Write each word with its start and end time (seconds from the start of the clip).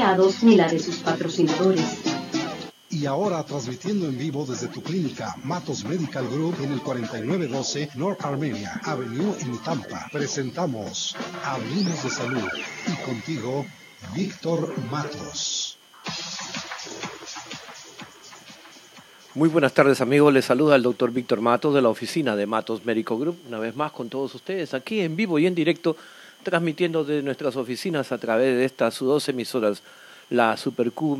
empleados 0.00 0.42
ni 0.42 0.56
la 0.56 0.66
de 0.66 0.78
sus 0.78 0.96
patrocinadores. 0.96 1.84
Y 2.88 3.04
ahora 3.04 3.44
transmitiendo 3.44 4.06
en 4.06 4.16
vivo 4.16 4.46
desde 4.46 4.68
tu 4.68 4.82
clínica 4.82 5.36
Matos 5.44 5.84
Medical 5.84 6.26
Group 6.28 6.56
en 6.62 6.72
el 6.72 6.80
4912 6.80 7.90
North 7.96 8.24
Armenia 8.24 8.80
Avenue 8.84 9.34
en 9.40 9.58
Tampa. 9.58 10.06
Presentamos 10.10 11.14
Hablemos 11.44 12.02
de 12.02 12.10
Salud 12.10 12.48
y 12.86 13.04
contigo 13.04 13.66
Víctor 14.14 14.74
Matos. 14.90 15.76
Muy 19.34 19.50
buenas 19.50 19.74
tardes 19.74 20.00
amigos, 20.00 20.32
les 20.32 20.46
saluda 20.46 20.76
el 20.76 20.82
doctor 20.82 21.12
Víctor 21.12 21.42
Matos 21.42 21.74
de 21.74 21.82
la 21.82 21.90
oficina 21.90 22.36
de 22.36 22.46
Matos 22.46 22.86
Medical 22.86 23.18
Group, 23.18 23.36
una 23.46 23.58
vez 23.58 23.76
más 23.76 23.92
con 23.92 24.08
todos 24.08 24.34
ustedes 24.34 24.72
aquí 24.72 25.00
en 25.00 25.14
vivo 25.14 25.38
y 25.38 25.46
en 25.46 25.54
directo, 25.54 25.96
transmitiendo 26.42 27.04
de 27.04 27.22
nuestras 27.22 27.56
oficinas 27.56 28.12
a 28.12 28.18
través 28.18 28.56
de 28.56 28.64
estas 28.64 28.98
dos 28.98 29.28
emisoras 29.28 29.82
la 30.30 30.56
Super 30.56 30.92
Q 30.92 31.16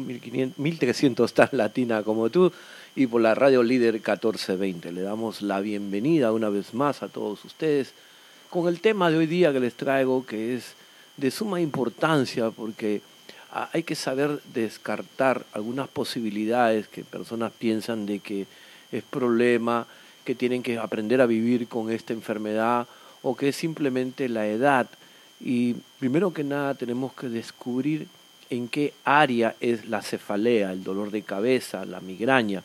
1300 0.56 1.32
tan 1.34 1.48
latina 1.52 2.02
como 2.02 2.30
tú 2.30 2.52
y 2.94 3.06
por 3.06 3.20
la 3.20 3.34
radio 3.34 3.62
líder 3.62 3.94
1420. 3.94 4.92
Le 4.92 5.02
damos 5.02 5.42
la 5.42 5.60
bienvenida 5.60 6.32
una 6.32 6.48
vez 6.48 6.74
más 6.74 7.02
a 7.02 7.08
todos 7.08 7.44
ustedes 7.44 7.92
con 8.48 8.68
el 8.68 8.80
tema 8.80 9.10
de 9.10 9.18
hoy 9.18 9.26
día 9.26 9.52
que 9.52 9.60
les 9.60 9.74
traigo 9.74 10.26
que 10.26 10.56
es 10.56 10.74
de 11.16 11.30
suma 11.30 11.60
importancia 11.60 12.50
porque 12.50 13.02
ah, 13.52 13.68
hay 13.72 13.82
que 13.82 13.94
saber 13.94 14.40
descartar 14.54 15.44
algunas 15.52 15.88
posibilidades 15.88 16.88
que 16.88 17.04
personas 17.04 17.52
piensan 17.56 18.06
de 18.06 18.20
que 18.20 18.46
es 18.90 19.02
problema, 19.04 19.86
que 20.24 20.34
tienen 20.34 20.62
que 20.62 20.78
aprender 20.78 21.20
a 21.20 21.26
vivir 21.26 21.68
con 21.68 21.90
esta 21.90 22.12
enfermedad 22.12 22.86
o 23.22 23.36
que 23.36 23.48
es 23.50 23.56
simplemente 23.56 24.28
la 24.28 24.46
edad. 24.46 24.88
Y 25.40 25.74
primero 25.98 26.32
que 26.32 26.44
nada 26.44 26.74
tenemos 26.74 27.12
que 27.14 27.28
descubrir 27.28 28.06
en 28.50 28.68
qué 28.68 28.92
área 29.04 29.56
es 29.60 29.88
la 29.88 30.02
cefalea, 30.02 30.72
el 30.72 30.84
dolor 30.84 31.10
de 31.10 31.22
cabeza, 31.22 31.84
la 31.84 32.00
migraña, 32.00 32.62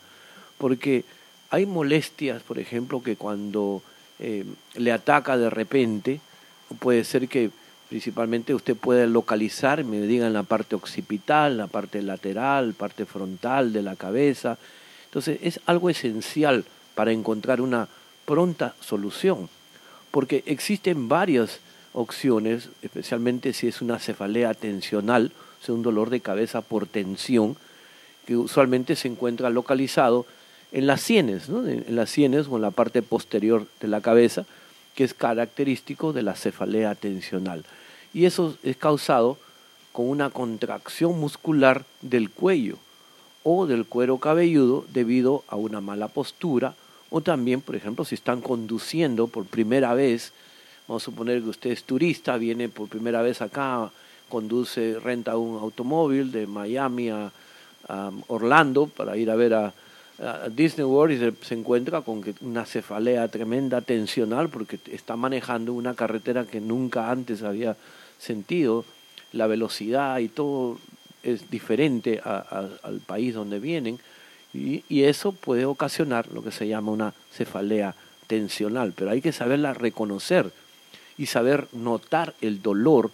porque 0.58 1.04
hay 1.50 1.64
molestias, 1.64 2.42
por 2.42 2.58
ejemplo, 2.58 3.02
que 3.02 3.16
cuando 3.16 3.82
eh, 4.18 4.44
le 4.74 4.92
ataca 4.92 5.38
de 5.38 5.48
repente, 5.48 6.20
puede 6.80 7.04
ser 7.04 7.28
que 7.28 7.50
principalmente 7.88 8.54
usted 8.54 8.76
puede 8.76 9.06
localizar, 9.06 9.84
me 9.84 10.00
diga 10.00 10.26
en 10.26 10.32
la 10.32 10.42
parte 10.42 10.74
occipital, 10.74 11.56
la 11.56 11.68
parte 11.68 12.02
lateral, 12.02 12.74
parte 12.74 13.06
frontal 13.06 13.72
de 13.72 13.82
la 13.82 13.96
cabeza. 13.96 14.58
Entonces 15.04 15.38
es 15.42 15.60
algo 15.66 15.88
esencial 15.88 16.64
para 16.94 17.12
encontrar 17.12 17.60
una 17.60 17.88
pronta 18.24 18.74
solución, 18.80 19.48
porque 20.10 20.42
existen 20.46 21.08
varias 21.08 21.60
opciones, 21.96 22.68
especialmente 22.82 23.52
si 23.52 23.66
es 23.66 23.80
una 23.80 23.98
cefalea 23.98 24.54
tensional, 24.54 25.32
un 25.72 25.82
dolor 25.82 26.10
de 26.10 26.20
cabeza 26.20 26.60
por 26.60 26.86
tensión, 26.86 27.56
que 28.26 28.36
usualmente 28.36 28.96
se 28.96 29.08
encuentra 29.08 29.50
localizado 29.50 30.26
en 30.72 30.86
las 30.86 31.00
sienes, 31.00 31.48
en 31.48 31.96
las 31.96 32.10
sienes 32.10 32.48
o 32.48 32.56
en 32.56 32.62
la 32.62 32.70
parte 32.70 33.02
posterior 33.02 33.66
de 33.80 33.88
la 33.88 34.00
cabeza, 34.00 34.44
que 34.94 35.04
es 35.04 35.14
característico 35.14 36.12
de 36.12 36.22
la 36.22 36.34
cefalea 36.34 36.94
tensional. 36.94 37.64
Y 38.12 38.24
eso 38.24 38.56
es 38.62 38.76
causado 38.76 39.38
con 39.92 40.08
una 40.08 40.30
contracción 40.30 41.18
muscular 41.18 41.84
del 42.02 42.30
cuello 42.30 42.78
o 43.42 43.66
del 43.66 43.84
cuero 43.84 44.18
cabelludo 44.18 44.84
debido 44.92 45.44
a 45.48 45.56
una 45.56 45.80
mala 45.80 46.08
postura 46.08 46.74
o 47.10 47.20
también, 47.20 47.60
por 47.60 47.76
ejemplo, 47.76 48.04
si 48.04 48.16
están 48.16 48.40
conduciendo 48.40 49.28
por 49.28 49.46
primera 49.46 49.94
vez, 49.94 50.32
vamos 50.86 51.02
a 51.02 51.04
suponer 51.04 51.42
que 51.42 51.48
usted 51.48 51.70
es 51.70 51.84
turista, 51.84 52.36
viene 52.36 52.68
por 52.68 52.88
primera 52.88 53.22
vez 53.22 53.42
acá 53.42 53.90
conduce, 54.28 54.98
renta 54.98 55.36
un 55.36 55.58
automóvil 55.58 56.32
de 56.32 56.46
Miami 56.46 57.10
a, 57.10 57.30
Orlando 58.26 58.88
para 58.88 59.16
ir 59.16 59.30
a 59.30 59.36
ver 59.36 59.54
a, 59.54 59.72
Disney 60.50 60.84
World 60.84 61.12
y 61.12 61.46
se, 61.46 61.54
encuentra 61.54 62.00
con 62.00 62.24
una 62.40 62.64
cefalea 62.64 63.28
tremenda, 63.28 63.82
tensional, 63.82 64.48
porque 64.48 64.80
está 64.90 65.14
manejando 65.14 65.74
una 65.74 65.92
carretera 65.92 66.46
que 66.46 66.58
nunca 66.58 67.10
antes 67.10 67.42
había 67.42 67.76
sentido, 68.18 68.86
la 69.32 69.46
velocidad 69.46 70.18
y 70.20 70.28
todo 70.28 70.78
es 71.22 71.50
diferente 71.50 72.22
al 72.24 73.00
país 73.06 73.34
donde 73.34 73.60
vienen, 73.60 73.98
y, 74.54 74.84
y 74.88 75.02
eso 75.02 75.32
puede 75.32 75.66
ocasionar 75.66 76.28
lo 76.32 76.42
que 76.42 76.50
se 76.50 76.66
llama 76.66 76.92
una 76.92 77.12
cefalea 77.30 77.94
tensional, 78.26 78.94
pero 78.96 79.10
hay 79.10 79.20
que 79.20 79.32
saberla 79.32 79.74
reconocer 79.74 80.50
y 81.18 81.26
saber 81.26 81.68
notar 81.72 82.34
el 82.40 82.62
dolor 82.62 83.10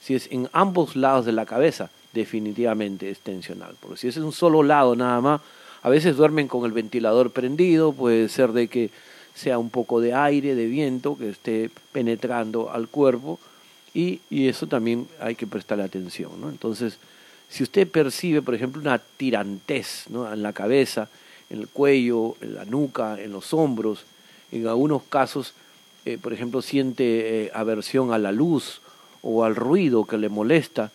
si 0.00 0.14
es 0.14 0.28
en 0.32 0.48
ambos 0.52 0.96
lados 0.96 1.24
de 1.26 1.32
la 1.32 1.46
cabeza, 1.46 1.88
definitivamente 2.12 3.08
es 3.08 3.20
tensional. 3.20 3.76
Porque 3.80 3.96
si 3.96 4.08
es 4.08 4.16
en 4.16 4.24
un 4.24 4.32
solo 4.32 4.62
lado 4.62 4.96
nada 4.96 5.20
más, 5.20 5.40
a 5.82 5.88
veces 5.88 6.16
duermen 6.16 6.48
con 6.48 6.64
el 6.64 6.72
ventilador 6.72 7.30
prendido, 7.30 7.92
puede 7.92 8.28
ser 8.28 8.52
de 8.52 8.68
que 8.68 8.90
sea 9.34 9.58
un 9.58 9.70
poco 9.70 10.00
de 10.00 10.12
aire, 10.12 10.54
de 10.54 10.66
viento 10.66 11.16
que 11.16 11.30
esté 11.30 11.70
penetrando 11.92 12.70
al 12.70 12.88
cuerpo 12.88 13.38
y, 13.94 14.20
y 14.28 14.48
eso 14.48 14.66
también 14.66 15.08
hay 15.20 15.36
que 15.36 15.46
prestarle 15.46 15.84
atención. 15.84 16.32
Entonces, 16.48 16.98
si 17.48 17.62
usted 17.62 17.86
percibe, 17.88 18.42
por 18.42 18.54
ejemplo, 18.54 18.80
una 18.80 18.98
tirantez 18.98 20.04
¿no? 20.08 20.30
en 20.32 20.42
la 20.42 20.52
cabeza, 20.52 21.08
en 21.48 21.60
el 21.60 21.68
cuello, 21.68 22.36
en 22.40 22.54
la 22.54 22.64
nuca, 22.64 23.20
en 23.20 23.32
los 23.32 23.52
hombros, 23.52 24.04
en 24.50 24.66
algunos 24.66 25.02
casos, 25.04 25.54
eh, 26.04 26.18
por 26.20 26.32
ejemplo, 26.32 26.62
siente 26.62 27.44
eh, 27.44 27.50
aversión 27.54 28.12
a 28.12 28.18
la 28.18 28.32
luz 28.32 28.80
o 29.22 29.44
al 29.44 29.54
ruido 29.54 30.04
que 30.04 30.18
le 30.18 30.28
molesta, 30.28 30.90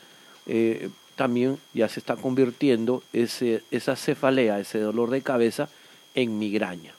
eh, 0.46 0.90
también 1.16 1.58
ya 1.74 1.88
se 1.88 2.00
está 2.00 2.16
convirtiendo 2.16 3.04
ese, 3.14 3.64
esa 3.72 3.96
cefalea, 3.96 4.60
ese 4.60 4.80
dolor 4.80 5.10
de 5.10 5.22
cabeza, 5.22 5.70
en 6.14 6.38
migraña. 6.38 6.94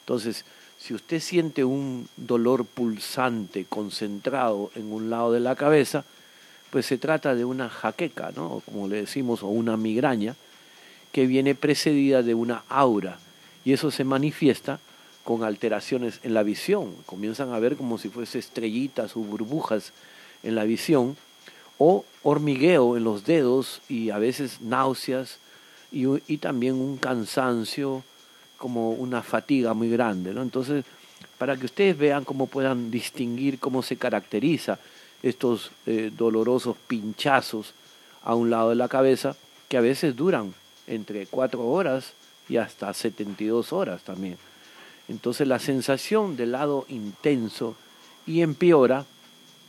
Entonces, 0.00 0.44
si 0.78 0.94
usted 0.94 1.20
siente 1.20 1.64
un 1.64 2.08
dolor 2.16 2.64
pulsante, 2.64 3.66
concentrado 3.68 4.70
en 4.76 4.92
un 4.92 5.10
lado 5.10 5.32
de 5.32 5.40
la 5.40 5.56
cabeza, 5.56 6.04
pues 6.70 6.86
se 6.86 6.98
trata 6.98 7.34
de 7.34 7.44
una 7.44 7.68
jaqueca, 7.68 8.30
¿no? 8.36 8.62
como 8.64 8.88
le 8.88 8.96
decimos, 8.96 9.42
o 9.42 9.48
una 9.48 9.76
migraña, 9.76 10.36
que 11.12 11.26
viene 11.26 11.54
precedida 11.54 12.22
de 12.22 12.34
una 12.34 12.62
aura. 12.68 13.18
Y 13.64 13.72
eso 13.72 13.90
se 13.90 14.04
manifiesta 14.04 14.78
con 15.28 15.44
alteraciones 15.44 16.20
en 16.22 16.32
la 16.32 16.42
visión. 16.42 16.94
Comienzan 17.04 17.52
a 17.52 17.58
ver 17.58 17.76
como 17.76 17.98
si 17.98 18.08
fuese 18.08 18.38
estrellitas 18.38 19.14
o 19.14 19.20
burbujas 19.20 19.92
en 20.42 20.54
la 20.54 20.64
visión, 20.64 21.18
o 21.76 22.06
hormigueo 22.22 22.96
en 22.96 23.04
los 23.04 23.26
dedos 23.26 23.82
y 23.90 24.08
a 24.08 24.16
veces 24.16 24.62
náuseas 24.62 25.36
y, 25.92 26.38
también 26.38 26.76
un 26.76 26.96
cansancio, 26.96 28.02
como 28.56 28.92
una 28.92 29.22
fatiga 29.22 29.74
muy 29.74 29.90
grande. 29.90 30.32
¿no? 30.32 30.40
Entonces, 30.40 30.86
para 31.36 31.58
que 31.58 31.66
ustedes 31.66 31.98
vean 31.98 32.24
cómo 32.24 32.46
puedan 32.46 32.90
distinguir 32.90 33.58
cómo 33.58 33.82
se 33.82 33.98
caracteriza 33.98 34.78
estos 35.22 35.72
eh, 35.84 36.10
dolorosos 36.16 36.74
pinchazos 36.86 37.74
a 38.24 38.34
un 38.34 38.48
lado 38.48 38.70
de 38.70 38.76
la 38.76 38.88
cabeza, 38.88 39.36
que 39.68 39.76
a 39.76 39.82
veces 39.82 40.16
duran 40.16 40.54
entre 40.86 41.26
cuatro 41.26 41.66
horas 41.66 42.14
y 42.48 42.56
hasta 42.56 42.94
72 42.94 43.74
horas 43.74 44.00
también. 44.04 44.38
Entonces 45.08 45.48
la 45.48 45.58
sensación 45.58 46.36
del 46.36 46.52
lado 46.52 46.84
intenso 46.88 47.76
y 48.26 48.42
empeora 48.42 49.06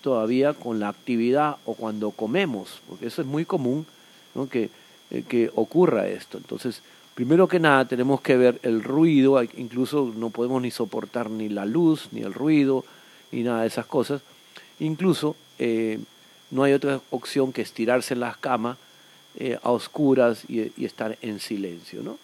todavía 0.01 0.53
con 0.53 0.79
la 0.79 0.89
actividad 0.89 1.57
o 1.65 1.73
cuando 1.73 2.11
comemos, 2.11 2.81
porque 2.87 3.07
eso 3.07 3.21
es 3.21 3.27
muy 3.27 3.45
común 3.45 3.85
que, 4.49 4.69
eh, 5.11 5.23
que 5.27 5.51
ocurra 5.55 6.07
esto. 6.07 6.37
Entonces, 6.37 6.81
primero 7.15 7.47
que 7.47 7.59
nada 7.59 7.85
tenemos 7.85 8.21
que 8.21 8.37
ver 8.37 8.59
el 8.63 8.83
ruido, 8.83 9.41
incluso 9.57 10.13
no 10.15 10.29
podemos 10.29 10.61
ni 10.61 10.71
soportar 10.71 11.29
ni 11.29 11.49
la 11.49 11.65
luz, 11.65 12.09
ni 12.11 12.21
el 12.21 12.33
ruido, 12.33 12.85
ni 13.31 13.43
nada 13.43 13.61
de 13.61 13.67
esas 13.67 13.85
cosas. 13.85 14.21
Incluso 14.79 15.35
eh, 15.57 15.99
no 16.51 16.63
hay 16.63 16.73
otra 16.73 17.01
opción 17.11 17.51
que 17.51 17.61
estirarse 17.61 18.13
en 18.13 18.21
las 18.21 18.37
camas 18.37 18.77
eh, 19.35 19.59
a 19.61 19.71
oscuras 19.71 20.43
y, 20.47 20.83
estar 20.83 21.17
en 21.21 21.39
silencio. 21.39 22.01
¿no? 22.01 22.17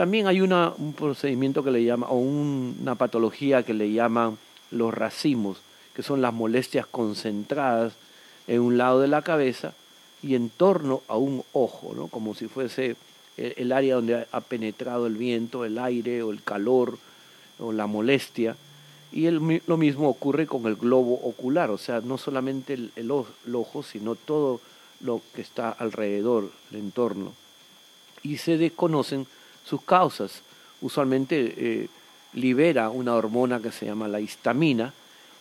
También 0.00 0.28
hay 0.28 0.40
una, 0.40 0.72
un 0.78 0.94
procedimiento 0.94 1.62
que 1.62 1.70
le 1.70 1.84
llama, 1.84 2.06
o 2.08 2.16
una 2.16 2.94
patología 2.94 3.64
que 3.64 3.74
le 3.74 3.92
llaman 3.92 4.38
los 4.70 4.94
racimos, 4.94 5.58
que 5.94 6.02
son 6.02 6.22
las 6.22 6.32
molestias 6.32 6.86
concentradas 6.86 7.92
en 8.46 8.62
un 8.62 8.78
lado 8.78 9.00
de 9.00 9.08
la 9.08 9.20
cabeza 9.20 9.74
y 10.22 10.36
en 10.36 10.48
torno 10.48 11.02
a 11.06 11.18
un 11.18 11.44
ojo, 11.52 11.92
¿no? 11.94 12.06
como 12.06 12.34
si 12.34 12.48
fuese 12.48 12.96
el 13.36 13.72
área 13.72 13.96
donde 13.96 14.26
ha 14.32 14.40
penetrado 14.40 15.06
el 15.06 15.18
viento, 15.18 15.66
el 15.66 15.78
aire 15.78 16.22
o 16.22 16.30
el 16.30 16.42
calor 16.42 16.96
o 17.58 17.70
la 17.70 17.86
molestia. 17.86 18.56
Y 19.12 19.28
lo 19.28 19.76
mismo 19.76 20.08
ocurre 20.08 20.46
con 20.46 20.64
el 20.64 20.76
globo 20.76 21.12
ocular, 21.24 21.68
o 21.68 21.76
sea, 21.76 22.00
no 22.00 22.16
solamente 22.16 22.72
el, 22.72 23.10
ojo, 23.10 23.82
sino 23.82 24.14
todo 24.14 24.62
lo 25.00 25.20
que 25.34 25.42
está 25.42 25.68
alrededor, 25.68 26.50
el 26.70 26.78
entorno. 26.78 27.34
Y 28.22 28.38
se 28.38 28.56
desconocen 28.56 29.26
sus 29.64 29.82
causas. 29.82 30.42
Usualmente 30.80 31.54
eh, 31.56 31.88
libera 32.34 32.90
una 32.90 33.14
hormona 33.14 33.60
que 33.60 33.72
se 33.72 33.86
llama 33.86 34.08
la 34.08 34.20
histamina, 34.20 34.92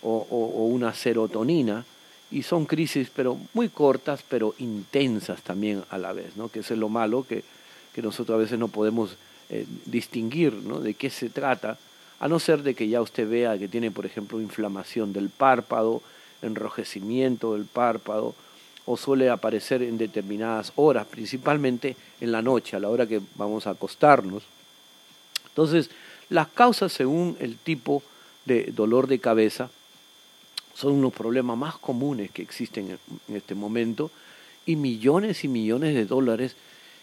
o, 0.01 0.65
una 0.71 0.93
serotonina 0.93 1.85
y 2.31 2.43
son 2.43 2.65
crisis 2.65 3.09
pero 3.13 3.37
muy 3.53 3.69
cortas 3.69 4.23
pero 4.27 4.53
intensas 4.59 5.41
también 5.41 5.83
a 5.89 5.97
la 5.97 6.13
vez, 6.13 6.37
¿no? 6.37 6.49
que 6.49 6.59
es 6.59 6.71
lo 6.71 6.89
malo 6.89 7.25
que, 7.27 7.43
que 7.93 8.01
nosotros 8.01 8.35
a 8.35 8.39
veces 8.39 8.59
no 8.59 8.67
podemos 8.67 9.17
eh, 9.49 9.65
distinguir 9.85 10.53
¿no? 10.53 10.79
de 10.79 10.93
qué 10.93 11.09
se 11.09 11.29
trata, 11.29 11.77
a 12.19 12.27
no 12.27 12.39
ser 12.39 12.63
de 12.63 12.75
que 12.75 12.87
ya 12.87 13.01
usted 13.01 13.29
vea 13.29 13.57
que 13.57 13.67
tiene, 13.67 13.91
por 13.91 14.05
ejemplo, 14.05 14.41
inflamación 14.41 15.13
del 15.13 15.29
párpado, 15.29 16.01
enrojecimiento 16.41 17.53
del 17.53 17.65
párpado, 17.65 18.35
o 18.91 18.97
suele 18.97 19.29
aparecer 19.29 19.83
en 19.83 19.99
determinadas 19.99 20.73
horas, 20.75 21.05
principalmente 21.05 21.95
en 22.19 22.31
la 22.31 22.41
noche, 22.41 22.75
a 22.75 22.79
la 22.79 22.89
hora 22.89 23.05
que 23.05 23.21
vamos 23.35 23.67
a 23.67 23.69
acostarnos. 23.69 24.41
Entonces, 25.47 25.91
las 26.29 26.47
causas 26.47 26.91
según 26.91 27.37
el 27.39 27.57
tipo 27.57 28.01
de 28.45 28.71
dolor 28.71 29.05
de 29.05 29.19
cabeza 29.19 29.69
son 30.73 30.93
unos 30.93 31.13
problemas 31.13 31.55
más 31.55 31.77
comunes 31.77 32.31
que 32.31 32.41
existen 32.41 32.97
en 33.27 33.35
este 33.35 33.53
momento 33.53 34.09
y 34.65 34.75
millones 34.75 35.43
y 35.43 35.49
millones 35.49 35.93
de 35.93 36.07
dólares 36.07 36.55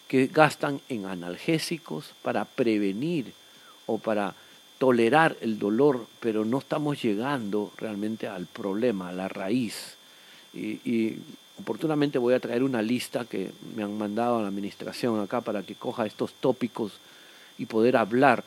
que 0.08 0.26
gastan 0.26 0.80
en 0.88 1.06
analgésicos 1.06 2.14
para 2.22 2.46
prevenir 2.46 3.32
o 3.86 3.98
para 3.98 4.34
tolerar 4.78 5.36
el 5.40 5.60
dolor, 5.60 6.08
pero 6.18 6.44
no 6.44 6.58
estamos 6.58 7.00
llegando 7.00 7.70
realmente 7.76 8.26
al 8.26 8.46
problema, 8.46 9.10
a 9.10 9.12
la 9.12 9.28
raíz. 9.28 9.94
Y, 10.52 11.18
oportunamente 11.60 12.18
voy 12.18 12.34
a 12.34 12.40
traer 12.40 12.62
una 12.62 12.82
lista 12.82 13.24
que 13.24 13.50
me 13.74 13.82
han 13.82 13.96
mandado 13.96 14.38
a 14.38 14.42
la 14.42 14.48
administración 14.48 15.20
acá 15.20 15.40
para 15.40 15.62
que 15.62 15.74
coja 15.74 16.06
estos 16.06 16.32
tópicos 16.34 16.92
y 17.58 17.66
poder 17.66 17.96
hablar 17.96 18.44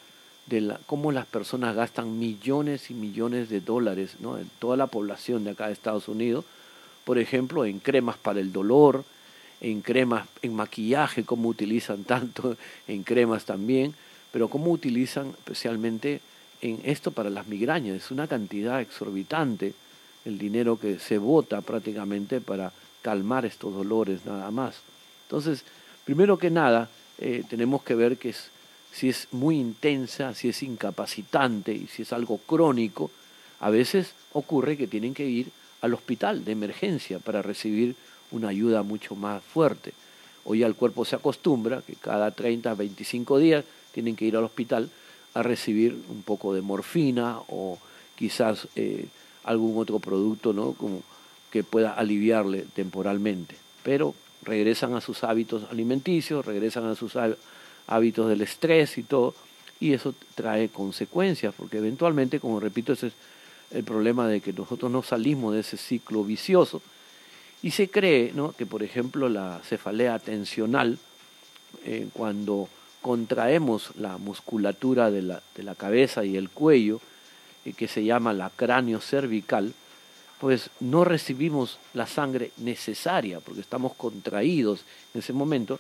de 0.48 0.62
la, 0.62 0.80
cómo 0.86 1.12
las 1.12 1.26
personas 1.26 1.76
gastan 1.76 2.20
millones 2.20 2.90
y 2.90 2.94
millones 2.94 3.50
de 3.50 3.62
dólares 3.62 4.16
¿no? 4.20 4.38
en 4.38 4.50
toda 4.60 4.78
la 4.78 4.88
población 4.88 5.44
de 5.44 5.52
acá 5.52 5.68
de 5.68 5.74
Estados 5.74 6.08
Unidos, 6.08 6.46
por 7.04 7.18
ejemplo, 7.18 7.66
en 7.66 7.80
cremas 7.80 8.18
para 8.18 8.40
el 8.40 8.52
dolor, 8.52 9.04
en 9.62 9.82
cremas, 9.82 10.28
en 10.42 10.56
maquillaje, 10.56 11.24
cómo 11.24 11.50
utilizan 11.50 12.04
tanto, 12.04 12.56
en 12.88 13.04
cremas 13.04 13.46
también, 13.46 13.94
pero 14.32 14.48
cómo 14.48 14.72
utilizan 14.72 15.30
especialmente 15.30 16.22
en 16.62 16.80
esto 16.84 17.12
para 17.12 17.30
las 17.30 17.48
migrañas. 17.48 17.96
Es 17.96 18.12
una 18.12 18.28
cantidad 18.28 18.82
exorbitante 18.82 19.74
el 20.26 20.38
dinero 20.38 20.80
que 20.80 21.00
se 21.00 21.18
vota 21.18 21.62
prácticamente 21.62 22.42
para 22.42 22.72
calmar 23.02 23.46
estos 23.46 23.74
dolores 23.74 24.26
nada 24.26 24.52
más. 24.52 24.76
Entonces, 25.24 25.64
primero 26.06 26.38
que 26.38 26.50
nada, 26.50 26.90
eh, 27.18 27.44
tenemos 27.50 27.84
que 27.84 27.96
ver 27.96 28.18
que 28.18 28.30
es, 28.30 28.50
si 28.92 29.10
es 29.10 29.28
muy 29.32 29.58
intensa, 29.58 30.34
si 30.34 30.50
es 30.50 30.64
incapacitante 30.64 31.74
y 31.74 31.88
si 31.88 32.04
es 32.04 32.14
algo 32.14 32.38
crónico, 32.40 33.12
a 33.60 33.70
veces 33.70 34.14
ocurre 34.34 34.78
que 34.78 34.88
tienen 34.88 35.14
que 35.14 35.26
ir 35.26 35.52
al 35.82 35.94
hospital 35.94 36.44
de 36.46 36.52
emergencia 36.52 37.20
para 37.20 37.42
recibir 37.42 37.96
una 38.32 38.50
ayuda 38.50 38.84
mucho 38.84 39.16
más 39.16 39.44
fuerte. 39.44 39.94
Hoy 40.46 40.64
el 40.64 40.76
cuerpo 40.76 41.06
se 41.06 41.16
acostumbra 41.16 41.82
que 41.82 41.96
cada 41.96 42.32
30, 42.32 42.74
25 42.74 43.38
días 43.38 43.66
tienen 43.94 44.16
que 44.16 44.26
ir 44.26 44.38
al 44.38 44.44
hospital 44.44 44.90
a 45.34 45.44
recibir 45.44 45.98
un 46.10 46.24
poco 46.24 46.54
de 46.54 46.62
morfina 46.62 47.40
o 47.48 47.78
quizás 48.16 48.68
eh, 48.76 49.08
algún 49.44 49.78
otro 49.78 50.00
producto 50.00 50.54
¿no? 50.54 50.74
Como 50.74 51.02
que 51.52 51.64
pueda 51.64 51.94
aliviarle 51.94 52.66
temporalmente. 52.74 53.56
Pero 53.84 54.14
regresan 54.44 54.94
a 54.96 55.02
sus 55.02 55.24
hábitos 55.24 55.64
alimenticios, 55.72 56.46
regresan 56.46 56.86
a 56.86 56.96
sus 56.96 57.18
hábitos 57.88 58.30
del 58.30 58.42
estrés 58.42 58.98
y 58.98 59.04
todo, 59.04 59.36
y 59.80 59.94
eso 59.94 60.14
trae 60.36 60.70
consecuencias, 60.70 61.54
porque 61.56 61.78
eventualmente, 61.78 62.40
como 62.40 62.60
repito, 62.60 62.94
ese 62.94 63.08
es 63.08 63.14
el 63.72 63.84
problema 63.84 64.28
de 64.28 64.42
que 64.42 64.54
nosotros 64.54 64.92
no 64.92 65.04
salimos 65.04 65.54
de 65.54 65.62
ese 65.62 65.78
ciclo 65.78 66.24
vicioso 66.24 66.82
y 67.62 67.72
se 67.72 67.90
cree 67.90 68.32
¿no? 68.34 68.54
que, 68.54 68.66
por 68.66 68.84
ejemplo, 68.84 69.30
la 69.30 69.62
cefalea 69.64 70.20
tensional, 70.20 70.98
eh, 71.86 72.08
cuando 72.14 72.68
contraemos 73.02 73.92
la 73.98 74.18
musculatura 74.18 75.12
de 75.12 75.22
la, 75.22 75.44
de 75.56 75.64
la 75.64 75.76
cabeza 75.76 76.26
y 76.26 76.36
el 76.38 76.50
cuello, 76.50 77.00
eh, 77.66 77.74
que 77.74 77.88
se 77.88 78.04
llama 78.04 78.34
la 78.34 78.50
cráneo 78.50 79.02
cervical, 79.02 79.74
pues 80.40 80.70
no 80.80 81.04
recibimos 81.04 81.80
la 81.94 82.08
sangre 82.08 82.52
necesaria, 82.58 83.40
porque 83.40 83.62
estamos 83.62 83.94
contraídos 83.96 84.86
en 85.14 85.20
ese 85.20 85.34
momento, 85.34 85.80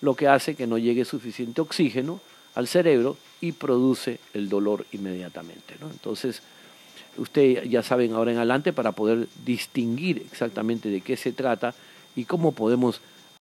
lo 0.00 0.14
que 0.14 0.28
hace 0.28 0.54
que 0.54 0.66
no 0.66 0.78
llegue 0.78 1.04
suficiente 1.04 1.60
oxígeno 1.60 2.20
al 2.54 2.68
cerebro 2.68 3.16
y 3.40 3.52
produce 3.52 4.20
el 4.34 4.48
dolor 4.48 4.86
inmediatamente. 4.92 5.74
¿no? 5.80 5.90
Entonces, 5.90 6.42
Ustedes 7.18 7.68
ya 7.68 7.82
saben 7.82 8.12
ahora 8.12 8.32
en 8.32 8.36
adelante 8.36 8.72
para 8.72 8.92
poder 8.92 9.28
distinguir 9.44 10.26
exactamente 10.30 10.90
de 10.90 11.00
qué 11.00 11.16
se 11.16 11.32
trata 11.32 11.74
y 12.14 12.24
cómo 12.24 12.52
podemos 12.52 13.00